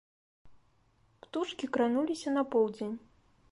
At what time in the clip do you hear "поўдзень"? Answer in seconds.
2.55-2.99